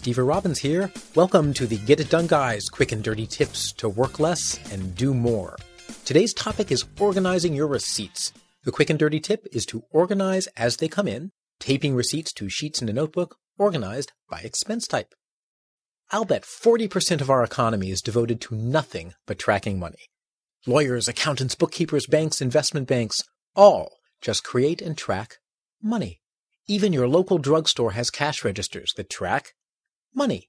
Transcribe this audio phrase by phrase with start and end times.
[0.00, 0.90] Stever Robbins here.
[1.14, 4.94] Welcome to the Get It Done Guys quick and dirty tips to work less and
[4.96, 5.58] do more.
[6.06, 8.32] Today's topic is organizing your receipts.
[8.64, 12.48] The quick and dirty tip is to organize as they come in, taping receipts to
[12.48, 15.12] sheets in a notebook, organized by expense type.
[16.10, 20.06] I'll bet 40% of our economy is devoted to nothing but tracking money.
[20.66, 23.22] Lawyers, accountants, bookkeepers, banks, investment banks,
[23.54, 25.36] all just create and track
[25.82, 26.22] money.
[26.66, 29.52] Even your local drugstore has cash registers that track
[30.14, 30.48] money.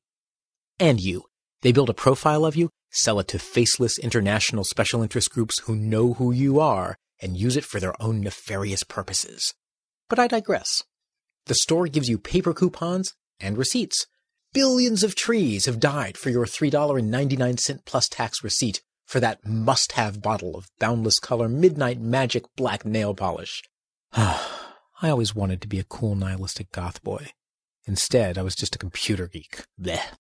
[0.80, 1.24] And you.
[1.62, 5.76] They build a profile of you, sell it to faceless international special interest groups who
[5.76, 9.54] know who you are, and use it for their own nefarious purposes.
[10.10, 10.84] But I digress.
[11.46, 14.08] The store gives you paper coupons and receipts.
[14.54, 20.22] Billions of trees have died for your $3.99 plus tax receipt for that must have
[20.22, 23.62] bottle of boundless color midnight magic black nail polish.
[24.14, 27.32] I always wanted to be a cool nihilistic goth boy.
[27.92, 29.64] Instead, I was just a computer geek.
[29.78, 30.14] Blech.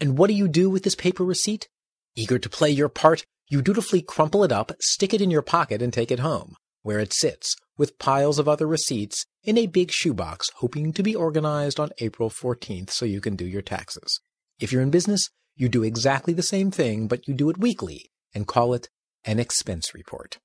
[0.00, 1.68] And what do you do with this paper receipt?
[2.14, 5.82] Eager to play your part, you dutifully crumple it up, stick it in your pocket,
[5.82, 6.54] and take it home,
[6.84, 11.12] where it sits, with piles of other receipts, in a big shoebox, hoping to be
[11.12, 14.20] organized on April 14th so you can do your taxes.
[14.60, 18.12] If you're in business, you do exactly the same thing, but you do it weekly
[18.32, 18.88] and call it
[19.24, 20.38] an expense report.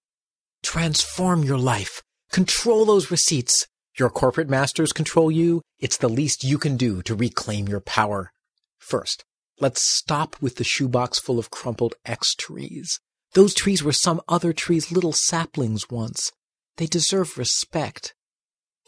[0.64, 2.02] Transform your life.
[2.32, 3.68] Control those receipts.
[4.00, 5.64] Your corporate masters control you.
[5.80, 8.32] It's the least you can do to reclaim your power.
[8.78, 9.26] First,
[9.60, 13.00] let's stop with the shoebox full of crumpled X trees.
[13.34, 16.32] Those trees were some other tree's little saplings once.
[16.78, 18.14] They deserve respect.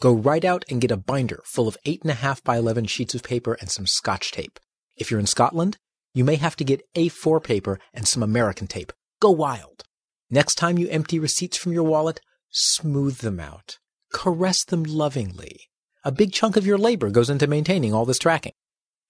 [0.00, 3.54] Go right out and get a binder full of 8.5 by 11 sheets of paper
[3.54, 4.60] and some scotch tape.
[4.96, 5.76] If you're in Scotland,
[6.14, 8.92] you may have to get A4 paper and some American tape.
[9.20, 9.82] Go wild.
[10.30, 13.79] Next time you empty receipts from your wallet, smooth them out.
[14.12, 15.68] Caress them lovingly.
[16.04, 18.52] A big chunk of your labor goes into maintaining all this tracking.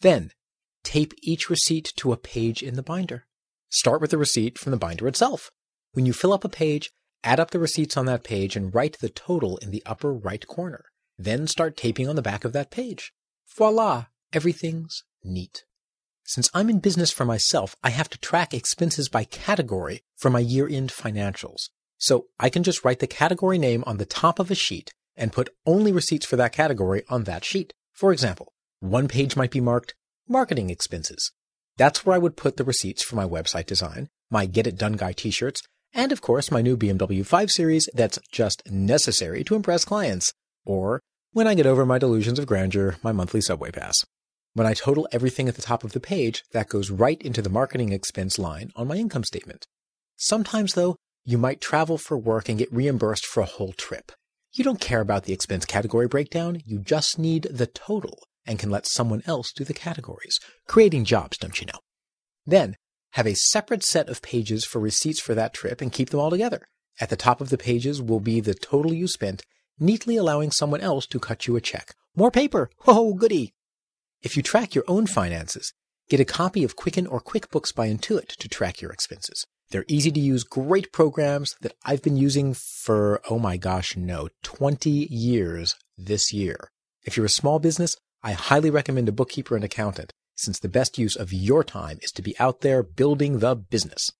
[0.00, 0.32] Then,
[0.82, 3.26] tape each receipt to a page in the binder.
[3.70, 5.50] Start with the receipt from the binder itself.
[5.92, 6.90] When you fill up a page,
[7.22, 10.46] add up the receipts on that page and write the total in the upper right
[10.46, 10.86] corner.
[11.16, 13.12] Then start taping on the back of that page.
[13.56, 14.06] Voila!
[14.32, 15.64] Everything's neat.
[16.24, 20.38] Since I'm in business for myself, I have to track expenses by category for my
[20.38, 21.70] year-end financials.
[22.00, 25.32] So I can just write the category name on the top of a sheet and
[25.32, 27.74] put only receipts for that category on that sheet.
[27.92, 29.94] For example, one page might be marked
[30.26, 31.30] marketing expenses.
[31.76, 34.94] That's where I would put the receipts for my website design, my Get It Done
[34.94, 35.60] Guy t-shirts,
[35.92, 40.32] and of course my new BMW 5 Series that's just necessary to impress clients,
[40.64, 41.00] or
[41.32, 43.94] when I get over my delusions of grandeur, my monthly subway pass.
[44.54, 47.50] When I total everything at the top of the page, that goes right into the
[47.50, 49.66] marketing expense line on my income statement.
[50.16, 54.12] Sometimes though, you might travel for work and get reimbursed for a whole trip.
[54.52, 58.70] You don't care about the expense category breakdown, you just need the total and can
[58.70, 61.78] let someone else do the categories, creating jobs, don't you know?
[62.46, 62.76] Then,
[63.12, 66.30] have a separate set of pages for receipts for that trip and keep them all
[66.30, 66.66] together.
[67.00, 69.44] At the top of the pages will be the total you spent,
[69.78, 71.94] neatly allowing someone else to cut you a check.
[72.16, 72.70] More paper!
[72.86, 73.54] Oh, goody!
[74.22, 75.72] If you track your own finances,
[76.08, 79.46] get a copy of Quicken or QuickBooks by Intuit to track your expenses.
[79.70, 84.28] They're easy to use, great programs that I've been using for, oh my gosh, no,
[84.42, 86.72] 20 years this year.
[87.04, 90.98] If you're a small business, I highly recommend a bookkeeper and accountant, since the best
[90.98, 94.10] use of your time is to be out there building the business.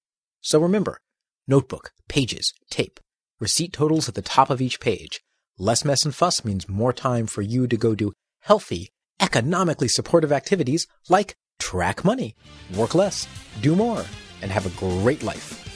[0.40, 1.00] So remember,
[1.48, 3.00] notebook, pages, tape,
[3.40, 5.20] receipt totals at the top of each page.
[5.58, 8.12] Less mess and fuss means more time for you to go do
[8.42, 12.36] healthy, economically supportive activities like track money,
[12.72, 13.26] work less,
[13.60, 14.04] do more
[14.42, 15.66] and have a great life.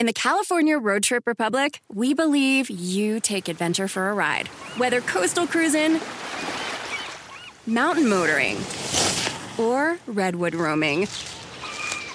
[0.00, 4.46] In the California Road Trip Republic, we believe you take adventure for a ride.
[4.76, 6.00] Whether coastal cruising,
[7.66, 8.58] mountain motoring,
[9.58, 11.08] or redwood roaming,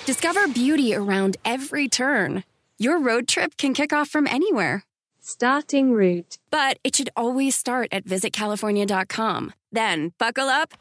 [0.06, 2.46] discover beauty around every turn.
[2.80, 4.86] Your road trip can kick off from anywhere.
[5.20, 6.38] Starting route.
[6.52, 9.54] But it should always start at visitcalifornia.com.
[9.74, 10.74] Then buckle up,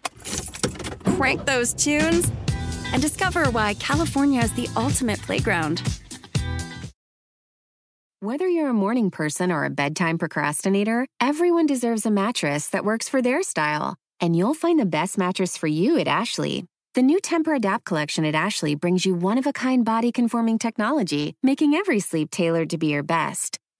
[1.16, 2.30] crank those tunes,
[2.92, 5.82] and discover why California is the ultimate playground.
[8.20, 13.08] Whether you're a morning person or a bedtime procrastinator, everyone deserves a mattress that works
[13.08, 13.96] for their style.
[14.20, 16.66] And you'll find the best mattress for you at Ashley.
[16.94, 22.70] The new Tempur-Adapt collection at Ashley brings you one-of-a-kind body-conforming technology, making every sleep tailored
[22.70, 23.58] to be your best.